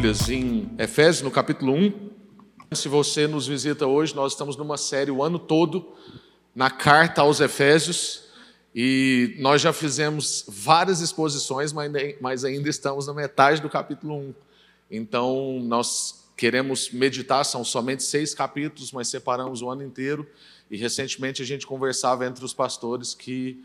[0.00, 2.10] Bíblias em Efésios, no capítulo 1.
[2.72, 5.92] Se você nos visita hoje, nós estamos numa série o ano todo
[6.54, 8.22] na carta aos Efésios
[8.74, 11.74] e nós já fizemos várias exposições,
[12.18, 14.34] mas ainda estamos na metade do capítulo 1.
[14.90, 20.26] Então, nós queremos meditar, são somente seis capítulos, mas separamos o ano inteiro.
[20.70, 23.62] E recentemente a gente conversava entre os pastores que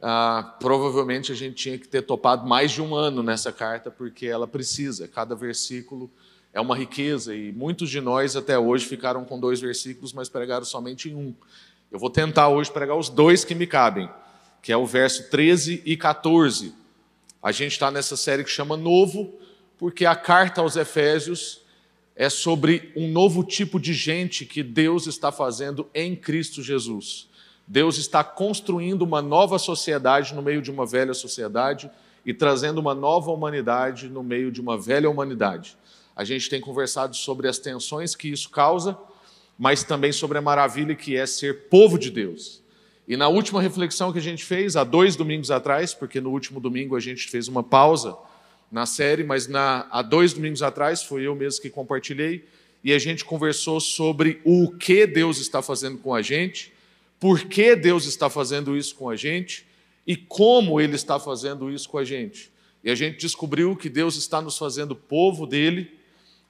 [0.00, 4.26] ah, provavelmente a gente tinha que ter topado mais de um ano nessa carta, porque
[4.26, 6.10] ela precisa, cada versículo
[6.52, 10.64] é uma riqueza, e muitos de nós até hoje ficaram com dois versículos, mas pregaram
[10.64, 11.34] somente em um.
[11.90, 14.08] Eu vou tentar hoje pregar os dois que me cabem,
[14.62, 16.74] que é o verso 13 e 14.
[17.42, 19.38] A gente está nessa série que chama Novo,
[19.78, 21.60] porque a carta aos Efésios
[22.16, 27.28] é sobre um novo tipo de gente que Deus está fazendo em Cristo Jesus.
[27.68, 31.90] Deus está construindo uma nova sociedade no meio de uma velha sociedade
[32.24, 35.76] e trazendo uma nova humanidade no meio de uma velha humanidade.
[36.16, 38.96] A gente tem conversado sobre as tensões que isso causa,
[39.58, 42.62] mas também sobre a maravilha que é ser povo de Deus.
[43.06, 46.60] E na última reflexão que a gente fez, há dois domingos atrás, porque no último
[46.60, 48.16] domingo a gente fez uma pausa
[48.72, 52.48] na série, mas na, há dois domingos atrás foi eu mesmo que compartilhei,
[52.82, 56.77] e a gente conversou sobre o que Deus está fazendo com a gente
[57.20, 59.66] por que Deus está fazendo isso com a gente
[60.06, 62.50] e como Ele está fazendo isso com a gente.
[62.82, 65.98] E a gente descobriu que Deus está nos fazendo povo dele,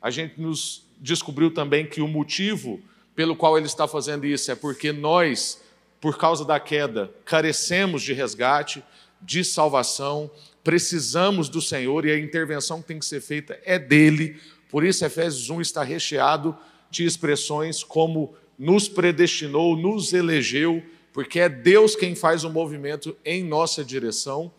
[0.01, 2.81] a gente nos descobriu também que o motivo
[3.15, 5.61] pelo qual Ele está fazendo isso é porque nós,
[6.01, 8.83] por causa da queda, carecemos de resgate,
[9.21, 10.31] de salvação,
[10.63, 14.41] precisamos do Senhor e a intervenção que tem que ser feita é dele.
[14.71, 16.57] Por isso, Efésios 1 está recheado
[16.91, 23.45] de expressões como nos predestinou, nos elegeu, porque é Deus quem faz o movimento em
[23.45, 24.53] nossa direção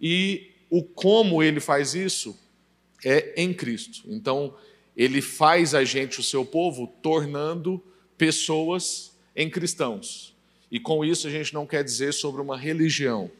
[0.00, 2.38] e o como ele faz isso
[3.04, 4.02] é em Cristo.
[4.06, 4.54] Então,
[4.96, 7.82] ele faz a gente, o seu povo, tornando
[8.16, 10.36] pessoas em cristãos.
[10.70, 13.30] E com isso a gente não quer dizer sobre uma religião,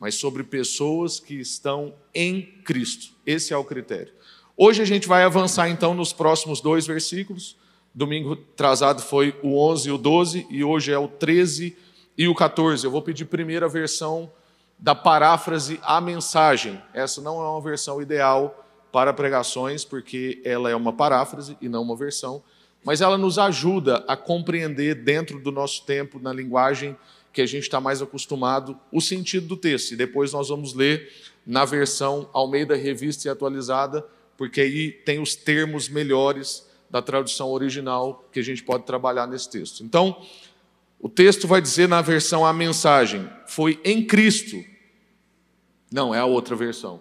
[0.00, 3.12] mas sobre pessoas que estão em Cristo.
[3.26, 4.12] Esse é o critério.
[4.56, 7.56] Hoje a gente vai avançar então nos próximos dois versículos.
[7.94, 11.76] Domingo atrasado foi o 11 e o 12, e hoje é o 13
[12.16, 12.84] e o 14.
[12.84, 14.30] Eu vou pedir primeiro a versão
[14.78, 16.80] da paráfrase A Mensagem.
[16.94, 21.82] Essa não é uma versão ideal para pregações, porque ela é uma paráfrase e não
[21.82, 22.42] uma versão,
[22.84, 26.96] mas ela nos ajuda a compreender dentro do nosso tempo, na linguagem
[27.32, 29.92] que a gente está mais acostumado, o sentido do texto.
[29.92, 31.12] E depois nós vamos ler
[31.46, 34.06] na versão Almeida Revista e Atualizada,
[34.36, 39.50] porque aí tem os termos melhores da tradução original que a gente pode trabalhar nesse
[39.50, 39.82] texto.
[39.84, 40.20] Então,
[41.00, 44.56] o texto vai dizer na versão a mensagem foi em Cristo.
[45.90, 47.00] Não, é a outra versão.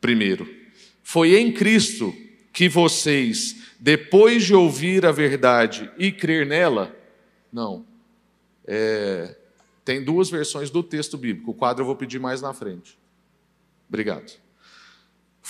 [0.00, 0.48] Primeiro,
[1.02, 2.14] foi em Cristo
[2.52, 6.94] que vocês, depois de ouvir a verdade e crer nela,
[7.52, 7.84] não.
[8.66, 9.36] É,
[9.84, 11.50] tem duas versões do texto bíblico.
[11.50, 12.98] O quadro eu vou pedir mais na frente.
[13.88, 14.38] Obrigado.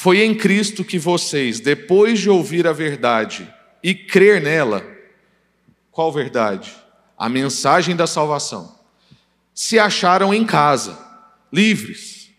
[0.00, 4.86] Foi em Cristo que vocês, depois de ouvir a verdade e crer nela,
[5.90, 6.72] qual verdade?
[7.18, 8.78] A mensagem da salvação,
[9.52, 10.96] se acharam em casa,
[11.52, 12.30] livres,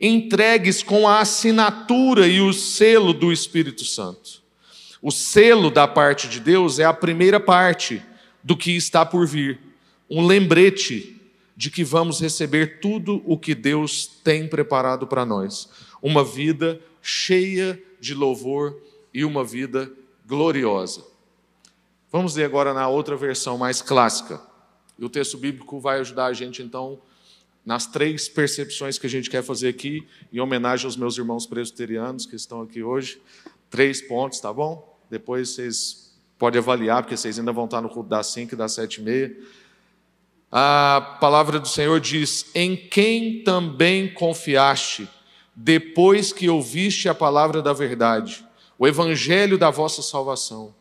[0.00, 4.42] entregues com a assinatura e o selo do Espírito Santo.
[5.00, 8.02] O selo da parte de Deus é a primeira parte
[8.42, 9.60] do que está por vir,
[10.10, 11.14] um lembrete
[11.56, 15.68] de que vamos receber tudo o que Deus tem preparado para nós.
[16.02, 18.78] Uma vida cheia de louvor
[19.14, 19.90] e uma vida
[20.26, 21.02] gloriosa.
[22.12, 24.38] Vamos ler agora na outra versão mais clássica.
[24.98, 27.00] E o texto bíblico vai ajudar a gente, então,
[27.64, 32.26] nas três percepções que a gente quer fazer aqui, em homenagem aos meus irmãos presbiterianos
[32.26, 33.22] que estão aqui hoje.
[33.70, 34.98] Três pontos, tá bom?
[35.08, 38.72] Depois vocês podem avaliar, porque vocês ainda vão estar no culto das cinco e das
[38.72, 39.34] sete e meia.
[40.52, 45.08] A palavra do Senhor diz: Em quem também confiaste
[45.60, 48.46] depois que ouviste a palavra da verdade,
[48.78, 50.72] o evangelho da vossa salvação,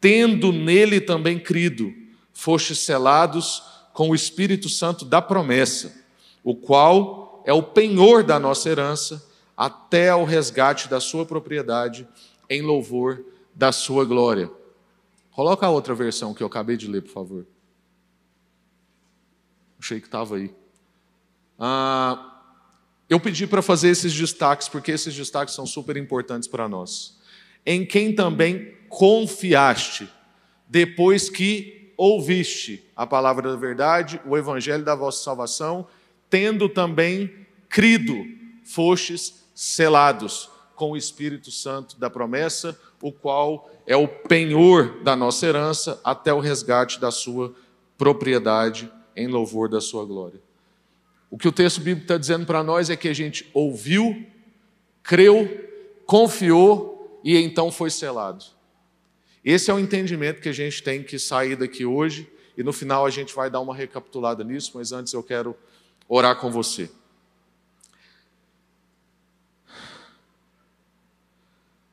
[0.00, 1.92] tendo nele também crido,
[2.32, 6.02] fostes selados com o Espírito Santo da promessa,
[6.42, 9.22] o qual é o penhor da nossa herança,
[9.54, 12.08] até ao resgate da sua propriedade,
[12.48, 13.22] em louvor
[13.54, 14.50] da sua glória.
[15.30, 17.46] Coloca a outra versão que eu acabei de ler, por favor.
[19.78, 20.54] Achei que estava aí.
[21.58, 22.35] Ah,
[23.08, 27.16] eu pedi para fazer esses destaques, porque esses destaques são super importantes para nós.
[27.64, 30.08] Em quem também confiaste,
[30.68, 35.86] depois que ouviste a palavra da verdade, o evangelho da vossa salvação,
[36.28, 37.32] tendo também
[37.68, 38.24] crido,
[38.64, 45.46] fostes selados com o Espírito Santo da promessa, o qual é o penhor da nossa
[45.46, 47.54] herança até o resgate da sua
[47.96, 50.45] propriedade em louvor da sua glória.
[51.30, 54.26] O que o texto bíblico está dizendo para nós é que a gente ouviu,
[55.02, 55.48] creu,
[56.06, 58.44] confiou e então foi selado.
[59.44, 63.04] Esse é o entendimento que a gente tem que sair daqui hoje e no final
[63.04, 65.56] a gente vai dar uma recapitulada nisso, mas antes eu quero
[66.08, 66.90] orar com você.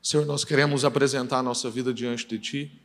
[0.01, 2.81] Senhor, nós queremos apresentar a nossa vida diante de Ti,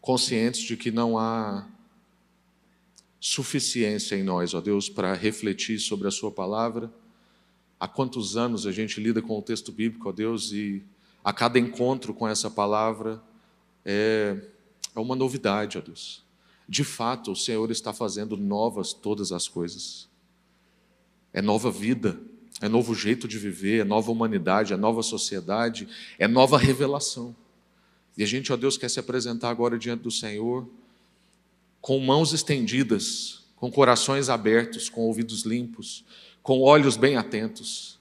[0.00, 1.66] conscientes de que não há
[3.20, 6.92] suficiência em nós, ó Deus, para refletir sobre a Sua palavra.
[7.78, 10.82] Há quantos anos a gente lida com o texto bíblico, ó Deus, e
[11.24, 13.22] a cada encontro com essa palavra
[13.84, 14.36] é,
[14.94, 16.24] é uma novidade, ó Deus.
[16.68, 20.08] De fato, o Senhor está fazendo novas todas as coisas.
[21.32, 22.18] É nova vida
[22.60, 27.36] é novo jeito de viver, é nova humanidade, é nova sociedade, é nova revelação.
[28.16, 30.66] E a gente, ó Deus, quer se apresentar agora diante do Senhor
[31.80, 36.04] com mãos estendidas, com corações abertos, com ouvidos limpos,
[36.42, 37.98] com olhos bem atentos,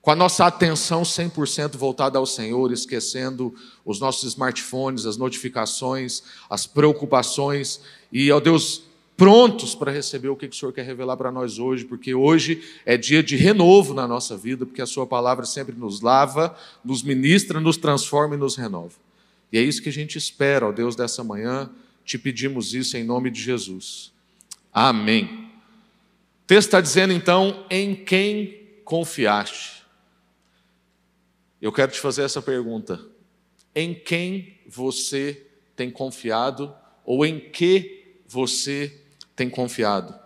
[0.00, 3.54] com a nossa atenção 100% voltada ao Senhor, esquecendo
[3.84, 7.80] os nossos smartphones, as notificações, as preocupações,
[8.10, 8.82] e, ó Deus,
[9.18, 12.96] prontos para receber o que o Senhor quer revelar para nós hoje, porque hoje é
[12.96, 17.58] dia de renovo na nossa vida, porque a Sua palavra sempre nos lava, nos ministra,
[17.58, 18.94] nos transforma e nos renova.
[19.52, 21.68] E é isso que a gente espera, ó Deus, dessa manhã.
[22.08, 24.14] Te pedimos isso em nome de Jesus.
[24.72, 25.24] Amém.
[25.24, 29.82] O texto está dizendo então: em quem confiaste?
[31.60, 32.98] Eu quero te fazer essa pergunta.
[33.74, 36.74] Em quem você tem confiado
[37.04, 39.02] ou em que você
[39.36, 40.18] tem confiado?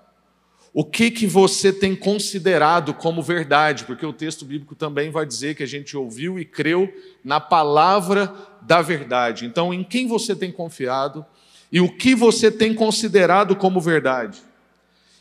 [0.72, 3.84] O que que você tem considerado como verdade?
[3.86, 6.94] Porque o texto bíblico também vai dizer que a gente ouviu e creu
[7.24, 8.32] na palavra
[8.62, 9.46] da verdade.
[9.46, 11.26] Então, em quem você tem confiado
[11.72, 14.40] e o que você tem considerado como verdade?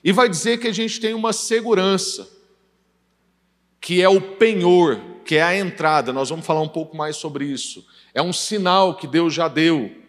[0.04, 2.28] E vai dizer que a gente tem uma segurança,
[3.80, 6.12] que é o penhor, que é a entrada.
[6.12, 7.86] Nós vamos falar um pouco mais sobre isso.
[8.14, 10.02] É um sinal que Deus já deu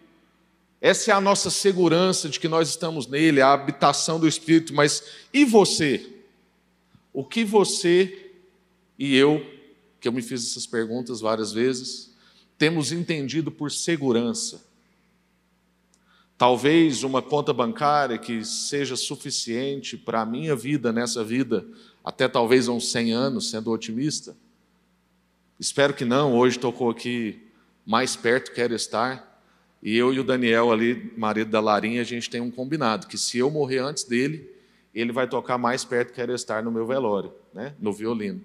[0.83, 4.73] essa é a nossa segurança de que nós estamos nele, a habitação do Espírito.
[4.73, 5.01] Mas
[5.33, 6.05] e você?
[7.13, 8.33] O que você
[8.99, 9.41] e eu,
[10.01, 12.13] que eu me fiz essas perguntas várias vezes,
[12.57, 14.61] temos entendido por segurança?
[16.43, 21.65] Talvez uma conta bancária que seja suficiente para a minha vida nessa vida,
[22.03, 24.35] até talvez uns 100 anos, sendo otimista.
[25.57, 27.41] Espero que não, hoje tocou aqui
[27.85, 29.41] mais perto quero estar.
[29.81, 33.17] E eu e o Daniel ali, marido da Larinha, a gente tem um combinado, que
[33.17, 34.51] se eu morrer antes dele,
[34.93, 37.73] ele vai tocar mais perto que era estar no meu velório, né?
[37.79, 38.41] no violino.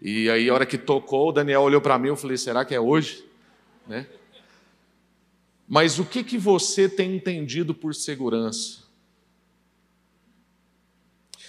[0.00, 2.74] E aí, a hora que tocou, o Daniel olhou para mim, eu falei, será que
[2.74, 3.26] é hoje?
[3.86, 4.06] Né?
[5.68, 8.84] Mas o que, que você tem entendido por segurança?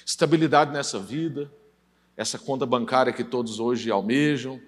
[0.04, 1.52] Estabilidade nessa vida,
[2.16, 4.60] essa conta bancária que todos hoje almejam,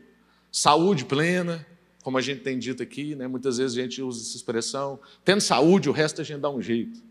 [0.52, 1.66] saúde plena,
[2.04, 3.28] como a gente tem dito aqui, né?
[3.28, 6.62] muitas vezes a gente usa essa expressão, tendo saúde, o resto a gente dá um
[6.62, 7.02] jeito.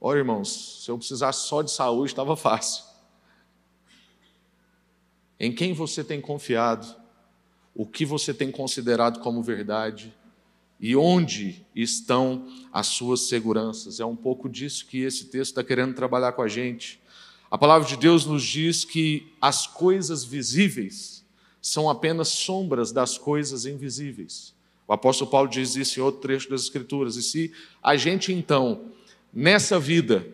[0.00, 2.84] Olha, irmãos, se eu precisasse só de saúde, estava fácil.
[5.38, 6.86] Em quem você tem confiado,
[7.74, 10.14] o que você tem considerado como verdade
[10.82, 14.00] e onde estão as suas seguranças.
[14.00, 17.00] É um pouco disso que esse texto está querendo trabalhar com a gente.
[17.48, 21.24] A palavra de Deus nos diz que as coisas visíveis
[21.60, 24.52] são apenas sombras das coisas invisíveis.
[24.88, 27.14] O apóstolo Paulo diz isso em outro trecho das Escrituras.
[27.14, 28.86] E se a gente, então,
[29.32, 30.26] nessa vida,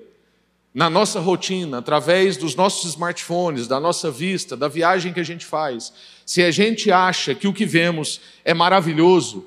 [0.72, 5.44] na nossa rotina, através dos nossos smartphones, da nossa vista, da viagem que a gente
[5.44, 5.92] faz,
[6.24, 9.46] se a gente acha que o que vemos é maravilhoso,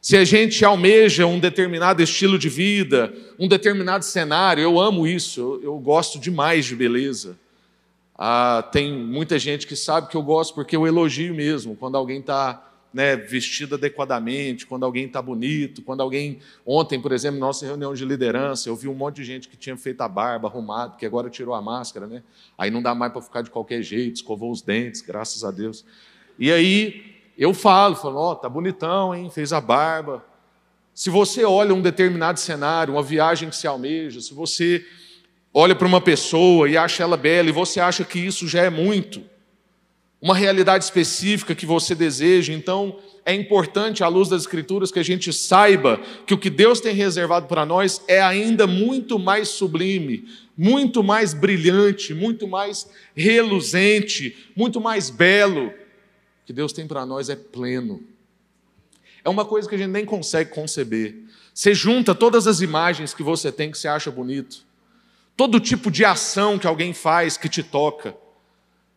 [0.00, 5.40] se a gente almeja um determinado estilo de vida, um determinado cenário, eu amo isso,
[5.40, 7.36] eu, eu gosto demais de beleza.
[8.16, 12.20] Ah, tem muita gente que sabe que eu gosto porque eu elogio mesmo, quando alguém
[12.20, 16.38] está né, vestido adequadamente, quando alguém está bonito, quando alguém.
[16.64, 19.76] Ontem, por exemplo, nossa reunião de liderança, eu vi um monte de gente que tinha
[19.76, 22.22] feito a barba, arrumado, que agora tirou a máscara, né?
[22.56, 25.84] Aí não dá mais para ficar de qualquer jeito, escovou os dentes, graças a Deus.
[26.38, 29.30] E aí eu falo, falo, ó, oh, tá bonitão, hein?
[29.30, 30.24] Fez a barba.
[30.92, 34.84] Se você olha um determinado cenário, uma viagem que se almeja, se você
[35.54, 38.70] olha para uma pessoa e acha ela bela e você acha que isso já é
[38.70, 39.22] muito,
[40.20, 45.04] uma realidade específica que você deseja, então é importante, à luz das Escrituras, que a
[45.04, 50.24] gente saiba que o que Deus tem reservado para nós é ainda muito mais sublime,
[50.56, 55.72] muito mais brilhante, muito mais reluzente, muito mais belo.
[56.48, 58.02] Que Deus tem para nós é pleno.
[59.22, 61.14] É uma coisa que a gente nem consegue conceber.
[61.52, 64.64] Você junta todas as imagens que você tem que você acha bonito,
[65.36, 68.16] todo tipo de ação que alguém faz que te toca,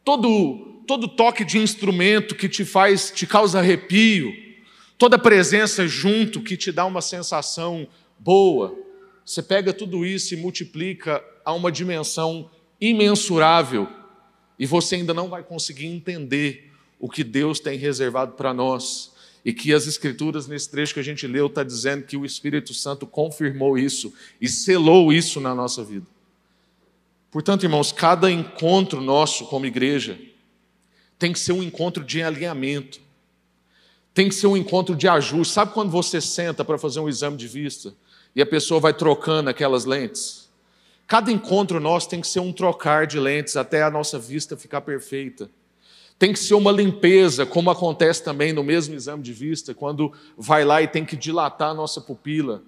[0.01, 4.31] todo, todo toque de instrumento que te faz, te causa arrepio,
[4.97, 7.85] toda presença junto que te dá uma sensação
[8.17, 8.73] boa.
[9.25, 13.89] Você pega tudo isso e multiplica a uma dimensão imensurável
[14.57, 16.70] e você ainda não vai conseguir entender
[17.01, 19.11] o que Deus tem reservado para nós.
[19.43, 22.75] E que as Escrituras, nesse trecho que a gente leu, está dizendo que o Espírito
[22.75, 26.05] Santo confirmou isso e selou isso na nossa vida.
[27.31, 30.19] Portanto, irmãos, cada encontro nosso como igreja
[31.17, 33.01] tem que ser um encontro de alinhamento,
[34.13, 35.55] tem que ser um encontro de ajuste.
[35.55, 37.95] Sabe quando você senta para fazer um exame de vista
[38.35, 40.49] e a pessoa vai trocando aquelas lentes?
[41.07, 44.81] Cada encontro nosso tem que ser um trocar de lentes até a nossa vista ficar
[44.81, 45.49] perfeita.
[46.21, 50.63] Tem que ser uma limpeza, como acontece também no mesmo exame de vista, quando vai
[50.63, 52.61] lá e tem que dilatar a nossa pupila.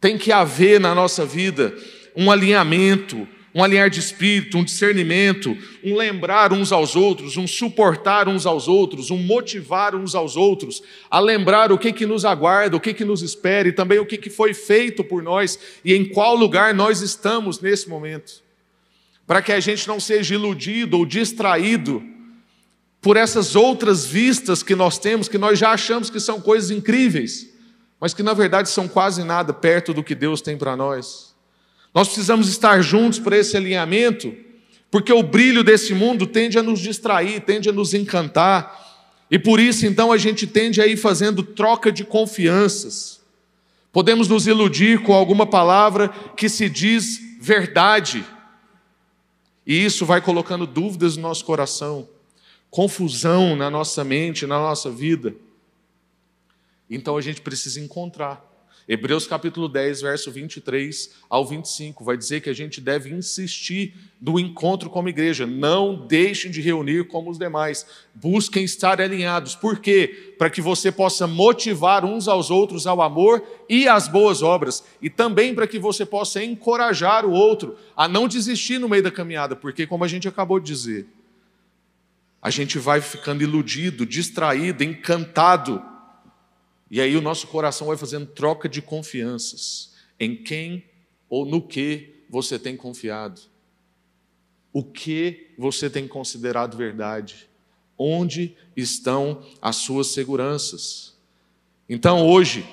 [0.00, 1.72] Tem que haver na nossa vida
[2.16, 8.26] um alinhamento, um alinhar de espírito, um discernimento, um lembrar uns aos outros, um suportar
[8.28, 12.76] uns aos outros, um motivar uns aos outros, a lembrar o que que nos aguarda,
[12.76, 15.94] o que que nos espera e também o que que foi feito por nós e
[15.94, 18.42] em qual lugar nós estamos nesse momento.
[19.24, 22.18] Para que a gente não seja iludido ou distraído
[23.00, 27.48] por essas outras vistas que nós temos, que nós já achamos que são coisas incríveis,
[27.98, 31.34] mas que na verdade são quase nada perto do que Deus tem para nós.
[31.94, 34.34] Nós precisamos estar juntos para esse alinhamento,
[34.90, 38.88] porque o brilho desse mundo tende a nos distrair, tende a nos encantar,
[39.30, 43.20] e por isso então a gente tende a ir fazendo troca de confianças.
[43.92, 48.24] Podemos nos iludir com alguma palavra que se diz verdade,
[49.66, 52.06] e isso vai colocando dúvidas no nosso coração
[52.70, 55.34] confusão na nossa mente, na nossa vida.
[56.88, 58.48] Então a gente precisa encontrar.
[58.88, 64.36] Hebreus capítulo 10, verso 23 ao 25, vai dizer que a gente deve insistir no
[64.40, 65.46] encontro como igreja.
[65.46, 67.86] Não deixem de reunir como os demais.
[68.12, 69.54] Busquem estar alinhados.
[69.54, 70.34] Por quê?
[70.36, 74.82] Para que você possa motivar uns aos outros ao amor e às boas obras.
[75.00, 79.10] E também para que você possa encorajar o outro a não desistir no meio da
[79.12, 79.54] caminhada.
[79.54, 81.06] Porque, como a gente acabou de dizer,
[82.42, 85.82] a gente vai ficando iludido, distraído, encantado.
[86.90, 89.94] E aí o nosso coração vai fazendo troca de confianças.
[90.18, 90.84] Em quem
[91.28, 93.40] ou no que você tem confiado?
[94.72, 97.48] O que você tem considerado verdade?
[97.98, 101.14] Onde estão as suas seguranças?
[101.88, 102.66] Então, hoje,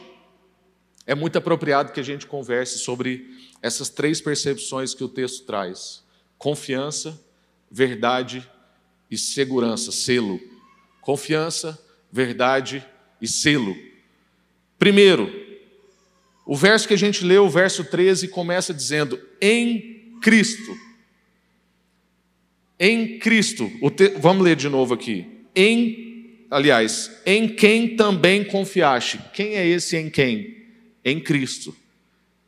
[1.05, 6.03] é muito apropriado que a gente converse sobre essas três percepções que o texto traz:
[6.37, 7.19] confiança,
[7.69, 8.47] verdade
[9.09, 10.39] e segurança, selo.
[11.01, 11.79] Confiança,
[12.11, 12.85] verdade
[13.21, 13.75] e selo.
[14.77, 15.31] Primeiro,
[16.45, 20.77] o verso que a gente leu, o verso 13, começa dizendo: em Cristo.
[22.79, 23.69] Em Cristo.
[23.95, 24.09] Te...
[24.19, 25.25] Vamos ler de novo aqui.
[25.55, 29.19] Em, aliás, em quem também confiaste.
[29.33, 30.55] Quem é esse em quem?
[31.03, 31.75] Em Cristo.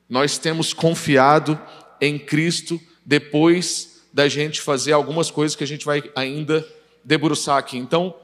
[0.08, 1.60] Nós temos confiado
[2.00, 6.68] em Cristo depois da gente fazer algumas coisas que a gente vai ainda
[7.04, 7.78] debruçar aqui.
[7.78, 8.16] Então,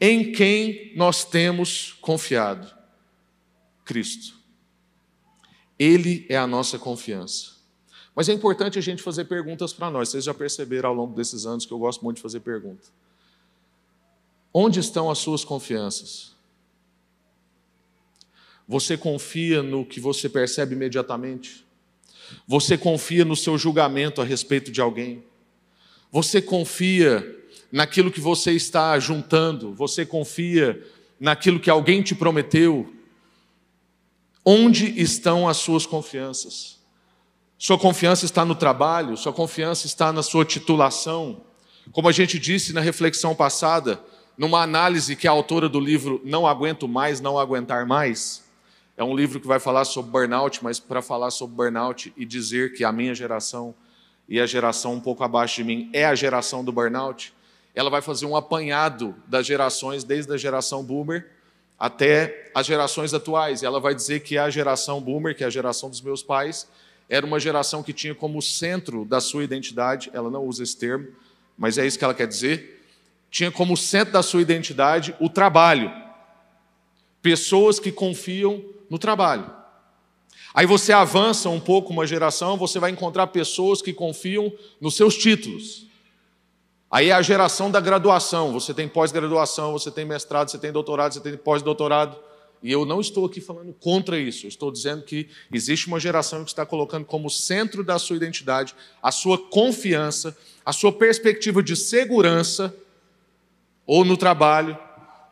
[0.00, 2.72] em quem nós temos confiado?
[3.84, 4.36] Cristo.
[5.78, 7.52] Ele é a nossa confiança.
[8.14, 10.10] Mas é importante a gente fazer perguntas para nós.
[10.10, 12.92] Vocês já perceberam ao longo desses anos que eu gosto muito de fazer perguntas.
[14.52, 16.32] Onde estão as suas confianças?
[18.68, 21.64] Você confia no que você percebe imediatamente?
[22.46, 25.24] Você confia no seu julgamento a respeito de alguém.
[26.10, 27.38] Você confia
[27.70, 29.74] naquilo que você está juntando.
[29.74, 30.84] Você confia
[31.18, 32.92] naquilo que alguém te prometeu.
[34.44, 36.80] Onde estão as suas confianças?
[37.56, 41.42] Sua confiança está no trabalho, sua confiança está na sua titulação.
[41.92, 44.02] Como a gente disse na reflexão passada,
[44.36, 48.42] numa análise que a autora do livro Não Aguento Mais, Não Aguentar Mais,
[48.96, 52.74] é um livro que vai falar sobre burnout, mas para falar sobre burnout e dizer
[52.74, 53.74] que a minha geração
[54.28, 57.32] e a geração um pouco abaixo de mim é a geração do burnout,
[57.74, 61.30] ela vai fazer um apanhado das gerações, desde a geração boomer
[61.78, 63.62] até as gerações atuais.
[63.62, 66.68] Ela vai dizer que a geração boomer, que é a geração dos meus pais,
[67.08, 71.08] era uma geração que tinha como centro da sua identidade, ela não usa esse termo,
[71.58, 72.86] mas é isso que ela quer dizer,
[73.30, 75.90] tinha como centro da sua identidade o trabalho.
[77.20, 79.50] Pessoas que confiam no trabalho.
[80.52, 85.16] Aí você avança um pouco uma geração, você vai encontrar pessoas que confiam nos seus
[85.16, 85.86] títulos.
[86.90, 88.52] Aí é a geração da graduação.
[88.52, 92.18] Você tem pós-graduação, você tem mestrado, você tem doutorado, você tem pós-doutorado.
[92.62, 94.44] E eu não estou aqui falando contra isso.
[94.44, 98.74] Eu estou dizendo que existe uma geração que está colocando como centro da sua identidade
[99.02, 102.76] a sua confiança, a sua perspectiva de segurança,
[103.86, 104.76] ou no trabalho,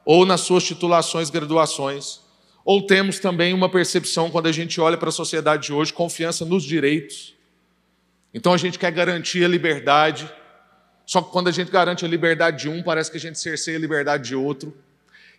[0.02, 2.29] ou nas suas titulações, graduações.
[2.70, 6.44] Ou temos também uma percepção, quando a gente olha para a sociedade de hoje, confiança
[6.44, 7.34] nos direitos.
[8.32, 10.30] Então a gente quer garantir a liberdade
[11.10, 13.76] só que quando a gente garante a liberdade de um, parece que a gente cerceia
[13.76, 14.72] a liberdade de outro.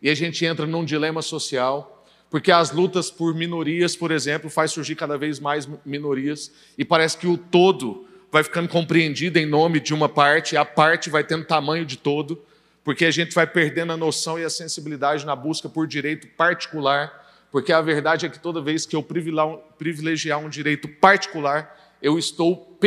[0.01, 4.71] E a gente entra num dilema social, porque as lutas por minorias, por exemplo, faz
[4.71, 9.79] surgir cada vez mais minorias, e parece que o todo vai ficando compreendido em nome
[9.79, 12.43] de uma parte, e a parte vai tendo tamanho de todo,
[12.83, 17.20] porque a gente vai perdendo a noção e a sensibilidade na busca por direito particular,
[17.51, 22.77] porque a verdade é que toda vez que eu privilegiar um direito particular, eu estou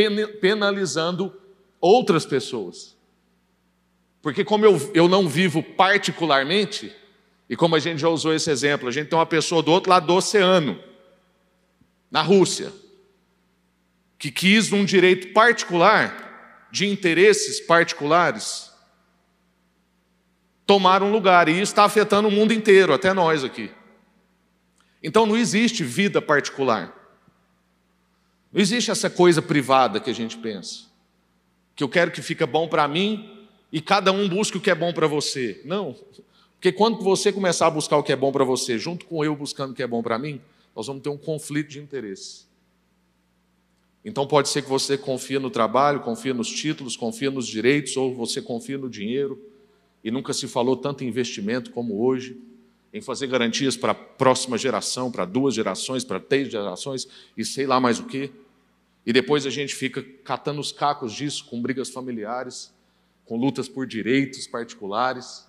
[0.40, 1.32] penalizando
[1.78, 2.96] outras pessoas.
[4.22, 6.90] Porque, como eu, eu não vivo particularmente,
[7.48, 9.90] e como a gente já usou esse exemplo, a gente tem uma pessoa do outro
[9.90, 10.80] lado do oceano,
[12.10, 12.72] na Rússia,
[14.18, 18.72] que quis um direito particular, de interesses particulares,
[20.64, 23.70] tomar um lugar, e isso está afetando o mundo inteiro, até nós aqui.
[25.04, 26.98] Então não existe vida particular.
[28.50, 30.86] Não existe essa coisa privada que a gente pensa
[31.76, 34.74] que eu quero que fica bom para mim e cada um busque o que é
[34.74, 35.60] bom para você.
[35.64, 35.94] Não.
[36.54, 39.36] Porque quando você começar a buscar o que é bom para você, junto com eu
[39.36, 40.40] buscando o que é bom para mim,
[40.74, 42.46] nós vamos ter um conflito de interesse.
[44.02, 48.14] Então pode ser que você confia no trabalho, confia nos títulos, confia nos direitos, ou
[48.14, 49.38] você confia no dinheiro,
[50.02, 52.38] e nunca se falou tanto em investimento como hoje,
[52.94, 57.66] em fazer garantias para a próxima geração, para duas gerações, para três gerações, e sei
[57.66, 58.30] lá mais o quê.
[59.04, 62.72] E depois a gente fica catando os cacos disso com brigas familiares,
[63.24, 65.44] com lutas por direitos particulares.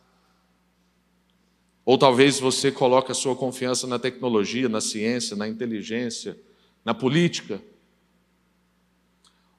[1.86, 6.36] Ou talvez você coloque a sua confiança na tecnologia, na ciência, na inteligência,
[6.84, 7.62] na política.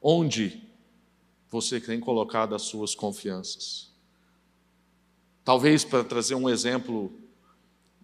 [0.03, 0.61] Onde
[1.49, 3.95] você tem colocado as suas confianças?
[5.45, 7.17] Talvez, para trazer um exemplo,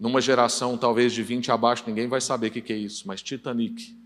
[0.02, 3.96] numa geração talvez de 20 abaixo, ninguém vai saber o que é isso, mas Titanic.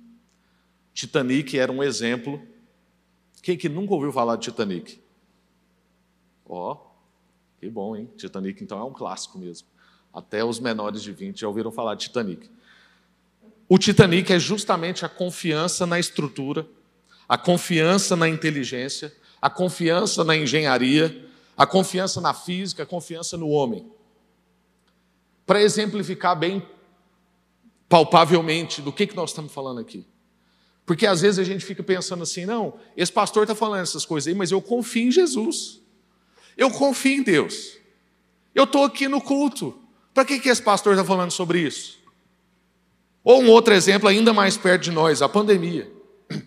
[0.93, 2.39] Titanic era um exemplo.
[3.43, 5.01] Quem que nunca ouviu falar de Titanic?
[6.47, 6.77] Ó, oh,
[7.59, 8.11] que bom, hein?
[8.15, 9.67] Titanic então é um clássico mesmo.
[10.13, 12.51] Até os menores de 20 já ouviram falar de Titanic.
[13.67, 16.67] O Titanic é justamente a confiança na estrutura,
[17.27, 23.49] a confiança na inteligência, a confiança na engenharia, a confiança na física, a confiança no
[23.49, 23.96] homem.
[25.47, 26.63] Para exemplificar bem
[27.89, 30.07] palpavelmente do que, que nós estamos falando aqui.
[30.85, 34.29] Porque às vezes a gente fica pensando assim, não, esse pastor está falando essas coisas
[34.29, 35.81] aí, mas eu confio em Jesus.
[36.57, 37.77] Eu confio em Deus.
[38.55, 39.79] Eu estou aqui no culto.
[40.15, 41.99] Para que, que esse pastor está falando sobre isso?
[43.23, 45.93] Ou um outro exemplo ainda mais perto de nós, a pandemia.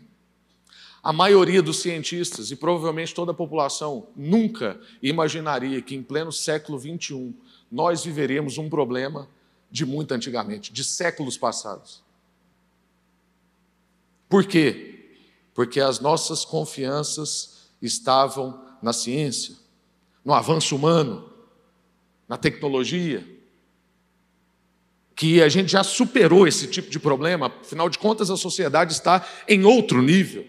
[1.03, 6.77] A maioria dos cientistas e provavelmente toda a população nunca imaginaria que em pleno século
[6.77, 7.33] XXI
[7.71, 9.27] nós viveremos um problema
[9.71, 12.03] de muito antigamente, de séculos passados.
[14.27, 15.15] Por quê?
[15.53, 19.55] Porque as nossas confianças estavam na ciência,
[20.23, 21.31] no avanço humano,
[22.27, 23.27] na tecnologia,
[25.15, 29.27] que a gente já superou esse tipo de problema, afinal de contas a sociedade está
[29.47, 30.47] em outro nível.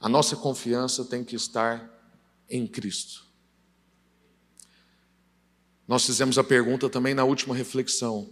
[0.00, 1.97] A nossa confiança tem que estar
[2.48, 3.26] em Cristo.
[5.86, 8.28] Nós fizemos a pergunta também na última reflexão: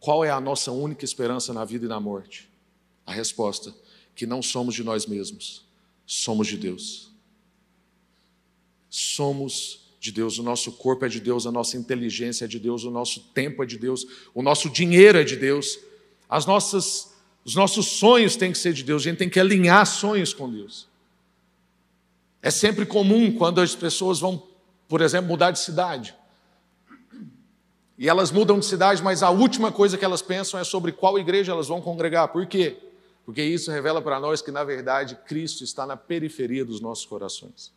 [0.00, 2.48] qual é a nossa única esperança na vida e na morte?
[3.04, 3.74] A resposta:
[4.14, 5.64] que não somos de nós mesmos,
[6.06, 7.12] somos de Deus.
[8.88, 12.84] Somos de Deus, o nosso corpo é de Deus, a nossa inteligência é de Deus,
[12.84, 15.78] o nosso tempo é de Deus, o nosso dinheiro é de Deus,
[16.28, 17.12] as nossas,
[17.44, 20.50] os nossos sonhos têm que ser de Deus, a gente tem que alinhar sonhos com
[20.50, 20.88] Deus.
[22.46, 24.40] É sempre comum quando as pessoas vão,
[24.86, 26.14] por exemplo, mudar de cidade.
[27.98, 31.18] E elas mudam de cidade, mas a última coisa que elas pensam é sobre qual
[31.18, 32.28] igreja elas vão congregar.
[32.28, 32.78] Por quê?
[33.24, 37.72] Porque isso revela para nós que, na verdade, Cristo está na periferia dos nossos corações.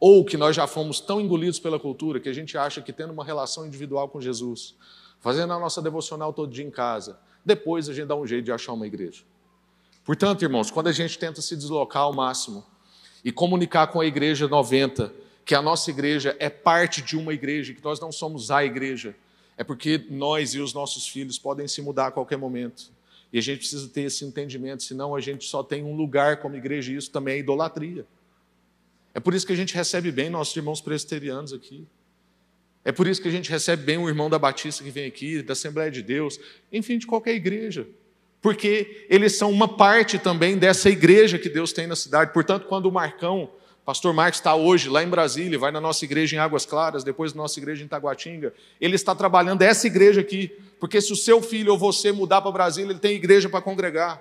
[0.00, 3.12] Ou que nós já fomos tão engolidos pela cultura que a gente acha que tendo
[3.12, 4.74] uma relação individual com Jesus,
[5.20, 8.50] fazendo a nossa devocional todo dia em casa, depois a gente dá um jeito de
[8.50, 9.22] achar uma igreja.
[10.04, 12.71] Portanto, irmãos, quando a gente tenta se deslocar ao máximo
[13.24, 15.12] e comunicar com a igreja 90
[15.44, 19.14] que a nossa igreja é parte de uma igreja, que nós não somos a igreja,
[19.56, 22.90] é porque nós e os nossos filhos podem se mudar a qualquer momento.
[23.32, 26.54] E a gente precisa ter esse entendimento, senão a gente só tem um lugar como
[26.54, 28.06] igreja, e isso também é idolatria.
[29.14, 31.86] É por isso que a gente recebe bem nossos irmãos presbiterianos aqui.
[32.84, 35.42] É por isso que a gente recebe bem o irmão da Batista que vem aqui,
[35.42, 36.38] da Assembleia de Deus,
[36.72, 37.86] enfim, de qualquer igreja.
[38.42, 42.32] Porque eles são uma parte também dessa igreja que Deus tem na cidade.
[42.32, 43.48] Portanto, quando o Marcão,
[43.86, 47.32] pastor Marcos está hoje lá em Brasília, vai na nossa igreja em Águas Claras, depois
[47.32, 50.50] na nossa igreja em Taguatinga, ele está trabalhando essa igreja aqui.
[50.80, 54.20] Porque se o seu filho ou você mudar para Brasília, ele tem igreja para congregar.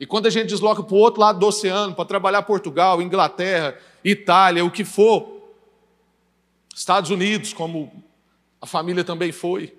[0.00, 3.76] E quando a gente desloca para o outro lado do oceano, para trabalhar Portugal, Inglaterra,
[4.02, 5.42] Itália, o que for,
[6.74, 8.02] Estados Unidos, como
[8.62, 9.74] a família também foi.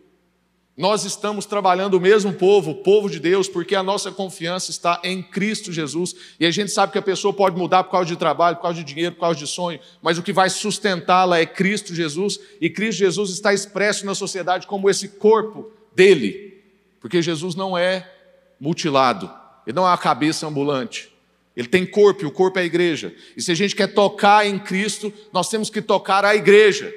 [0.80, 5.02] Nós estamos trabalhando o mesmo povo, o povo de Deus, porque a nossa confiança está
[5.04, 6.16] em Cristo Jesus.
[6.40, 8.78] E a gente sabe que a pessoa pode mudar por causa de trabalho, por causa
[8.78, 12.40] de dinheiro, por causa de sonho, mas o que vai sustentá-la é Cristo Jesus.
[12.62, 16.64] E Cristo Jesus está expresso na sociedade como esse corpo dele,
[17.02, 18.10] porque Jesus não é
[18.58, 19.30] mutilado,
[19.68, 21.14] ele não é uma cabeça ambulante.
[21.58, 23.14] Ele tem corpo e o corpo é a igreja.
[23.36, 26.90] E se a gente quer tocar em Cristo, nós temos que tocar a igreja.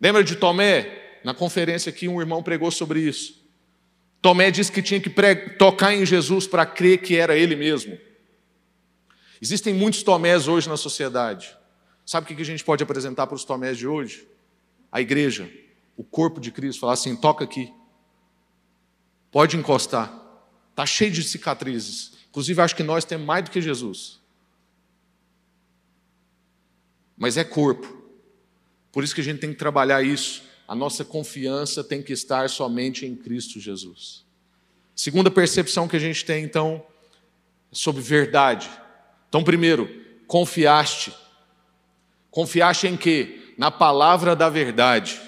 [0.00, 0.99] Lembra de Tomé?
[1.24, 3.40] Na conferência aqui, um irmão pregou sobre isso.
[4.22, 5.10] Tomé disse que tinha que
[5.58, 7.98] tocar em Jesus para crer que era ele mesmo.
[9.40, 11.56] Existem muitos Tomés hoje na sociedade.
[12.04, 14.28] Sabe o que a gente pode apresentar para os Tomés de hoje?
[14.92, 15.50] A igreja,
[15.96, 17.72] o corpo de Cristo, falar assim: toca aqui,
[19.30, 20.12] pode encostar,
[20.72, 24.20] está cheio de cicatrizes, Inclusive, acho que nós temos mais do que Jesus.
[27.16, 28.00] Mas é corpo.
[28.92, 30.44] Por isso que a gente tem que trabalhar isso.
[30.70, 34.24] A nossa confiança tem que estar somente em Cristo Jesus.
[34.94, 36.80] Segunda percepção que a gente tem, então,
[37.72, 38.70] é sobre verdade.
[39.28, 39.90] Então, primeiro,
[40.28, 41.12] confiaste.
[42.30, 43.52] Confiaste em quê?
[43.58, 45.20] Na palavra da verdade,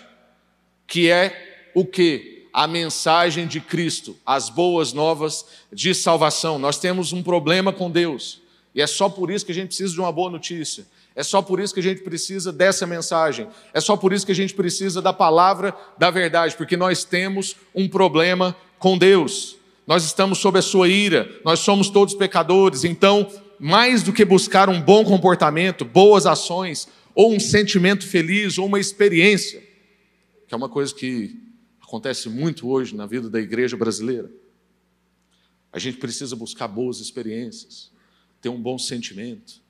[0.86, 2.46] que é o quê?
[2.52, 6.56] a mensagem de Cristo, as boas novas de salvação.
[6.56, 8.40] Nós temos um problema com Deus,
[8.72, 10.86] e é só por isso que a gente precisa de uma boa notícia.
[11.14, 13.46] É só por isso que a gente precisa dessa mensagem.
[13.74, 17.56] É só por isso que a gente precisa da palavra da verdade, porque nós temos
[17.74, 19.56] um problema com Deus.
[19.86, 22.84] Nós estamos sob a sua ira, nós somos todos pecadores.
[22.84, 28.66] Então, mais do que buscar um bom comportamento, boas ações, ou um sentimento feliz, ou
[28.66, 29.62] uma experiência,
[30.48, 31.38] que é uma coisa que
[31.80, 34.30] acontece muito hoje na vida da igreja brasileira.
[35.72, 37.92] A gente precisa buscar boas experiências,
[38.40, 39.61] ter um bom sentimento.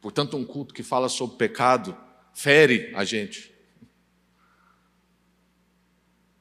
[0.00, 1.96] Portanto, um culto que fala sobre pecado
[2.32, 3.52] fere a gente.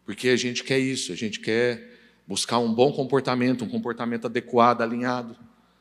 [0.05, 1.89] Porque a gente quer isso, a gente quer
[2.25, 5.35] buscar um bom comportamento, um comportamento adequado, alinhado,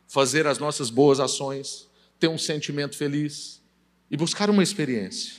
[0.06, 1.88] fazer as nossas boas ações,
[2.18, 3.62] ter um sentimento feliz
[4.10, 5.34] e buscar uma experiência.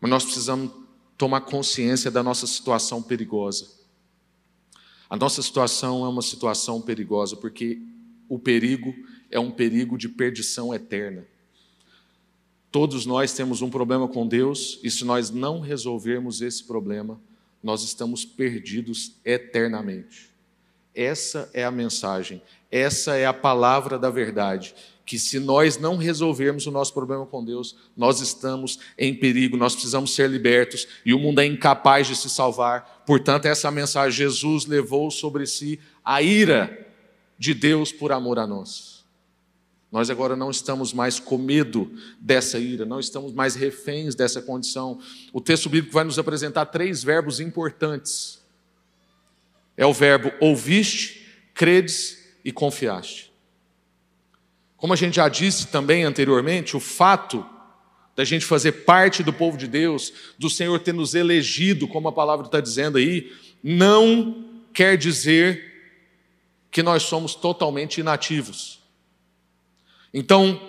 [0.00, 0.72] Mas nós precisamos
[1.16, 3.70] tomar consciência da nossa situação perigosa.
[5.08, 7.80] A nossa situação é uma situação perigosa porque
[8.28, 8.94] o perigo
[9.30, 11.26] é um perigo de perdição eterna.
[12.70, 17.20] Todos nós temos um problema com Deus e se nós não resolvermos esse problema,
[17.62, 20.30] nós estamos perdidos eternamente.
[20.94, 24.74] Essa é a mensagem, essa é a palavra da verdade
[25.06, 29.74] que se nós não resolvermos o nosso problema com Deus, nós estamos em perigo, nós
[29.74, 33.02] precisamos ser libertos e o mundo é incapaz de se salvar.
[33.06, 36.86] Portanto, essa mensagem, Jesus levou sobre si a ira
[37.38, 38.93] de Deus por amor a nós.
[39.94, 44.98] Nós agora não estamos mais com medo dessa ira, não estamos mais reféns dessa condição.
[45.32, 48.42] O texto bíblico vai nos apresentar três verbos importantes.
[49.76, 53.32] É o verbo ouviste, credes e confiaste.
[54.76, 57.46] Como a gente já disse também anteriormente, o fato
[58.16, 62.12] da gente fazer parte do povo de Deus, do Senhor ter nos elegido, como a
[62.12, 65.72] palavra está dizendo aí, não quer dizer
[66.68, 68.82] que nós somos totalmente inativos.
[70.14, 70.60] Então,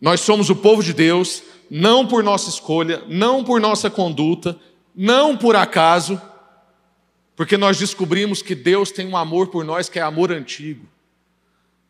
[0.00, 4.58] nós somos o povo de Deus, não por nossa escolha, não por nossa conduta,
[4.96, 6.20] não por acaso,
[7.36, 10.86] porque nós descobrimos que Deus tem um amor por nós que é amor antigo.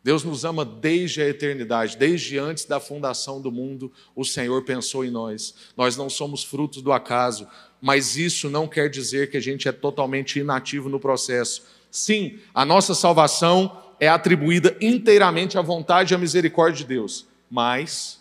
[0.03, 5.05] Deus nos ama desde a eternidade, desde antes da fundação do mundo, o Senhor pensou
[5.05, 5.55] em nós.
[5.77, 7.47] Nós não somos frutos do acaso,
[7.81, 11.63] mas isso não quer dizer que a gente é totalmente inativo no processo.
[11.91, 18.19] Sim, a nossa salvação é atribuída inteiramente à vontade e à misericórdia de Deus, mas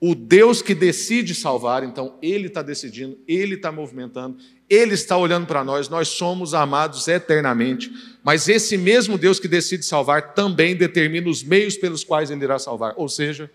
[0.00, 4.36] o Deus que decide salvar, então Ele está decidindo, Ele está movimentando,
[4.68, 7.90] Ele está olhando para nós, nós somos amados eternamente,
[8.22, 12.58] mas esse mesmo Deus que decide salvar também determina os meios pelos quais Ele irá
[12.58, 13.50] salvar, ou seja,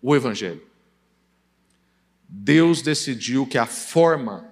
[0.00, 0.62] o Evangelho.
[2.28, 4.46] Deus decidiu que a forma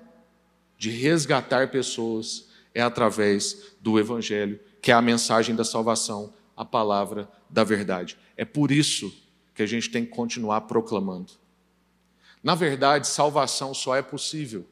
[0.76, 7.26] de resgatar pessoas é através do Evangelho, que é a mensagem da salvação, a palavra
[7.48, 8.18] da verdade.
[8.36, 9.10] É por isso
[9.54, 11.32] que a gente tem que continuar proclamando.
[12.42, 14.68] Na verdade, salvação só é possível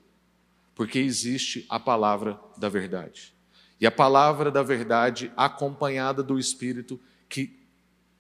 [0.75, 3.33] porque existe a palavra da verdade.
[3.81, 7.59] E a palavra da verdade acompanhada do Espírito que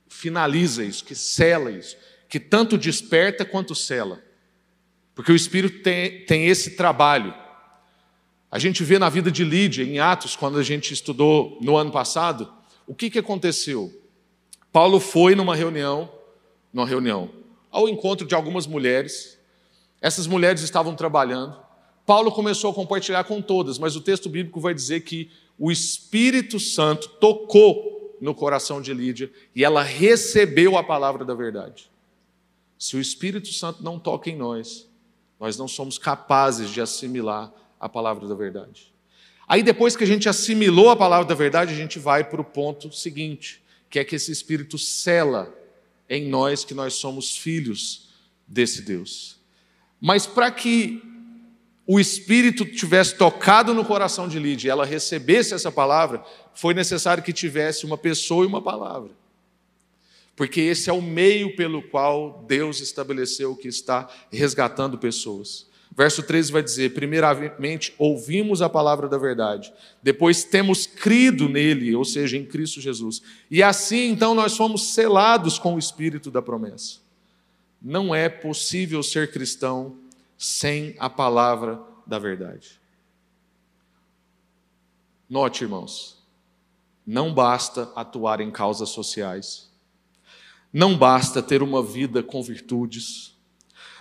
[0.08, 1.94] finaliza isso, que sela isso,
[2.26, 4.18] que tanto desperta quanto sela.
[5.14, 7.34] Porque o Espírito tem, tem esse trabalho.
[8.52, 11.90] A gente vê na vida de Lídia, em Atos, quando a gente estudou no ano
[11.90, 12.52] passado,
[12.86, 13.90] o que, que aconteceu?
[14.70, 16.12] Paulo foi numa reunião,
[16.70, 17.30] numa reunião,
[17.70, 19.38] ao encontro de algumas mulheres.
[20.02, 21.56] Essas mulheres estavam trabalhando.
[22.04, 26.60] Paulo começou a compartilhar com todas, mas o texto bíblico vai dizer que o Espírito
[26.60, 31.90] Santo tocou no coração de Lídia e ela recebeu a palavra da verdade.
[32.78, 34.86] Se o Espírito Santo não toca em nós,
[35.40, 37.50] nós não somos capazes de assimilar
[37.82, 38.94] a palavra da verdade.
[39.46, 42.44] Aí, depois que a gente assimilou a palavra da verdade, a gente vai para o
[42.44, 45.52] ponto seguinte que é que esse Espírito cela
[46.08, 48.08] em nós que nós somos filhos
[48.46, 49.36] desse Deus.
[50.00, 51.02] Mas para que
[51.86, 57.22] o Espírito tivesse tocado no coração de Lídia e ela recebesse essa palavra, foi necessário
[57.22, 59.10] que tivesse uma pessoa e uma palavra.
[60.34, 65.66] Porque esse é o meio pelo qual Deus estabeleceu que está resgatando pessoas.
[65.94, 72.04] Verso 13 vai dizer: primeiramente ouvimos a palavra da verdade, depois temos crido nele, ou
[72.04, 73.22] seja, em Cristo Jesus.
[73.50, 77.00] E assim então nós fomos selados com o espírito da promessa.
[77.80, 79.96] Não é possível ser cristão
[80.38, 82.80] sem a palavra da verdade.
[85.28, 86.22] Note, irmãos,
[87.06, 89.70] não basta atuar em causas sociais,
[90.72, 93.36] não basta ter uma vida com virtudes,